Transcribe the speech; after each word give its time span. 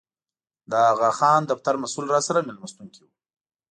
د 0.69 0.71
اغاخان 0.91 1.41
دفتر 1.51 1.75
مسوول 1.81 2.07
راسره 2.15 2.39
مېلمستون 2.47 2.87
کې 2.93 3.01
و. 3.05 3.09